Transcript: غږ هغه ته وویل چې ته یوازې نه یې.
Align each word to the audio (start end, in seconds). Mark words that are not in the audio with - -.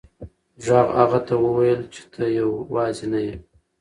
غږ 0.65 0.87
هغه 0.99 1.19
ته 1.27 1.33
وویل 1.45 1.81
چې 1.93 2.01
ته 2.13 2.23
یوازې 2.39 3.05
نه 3.13 3.19
یې. 3.25 3.35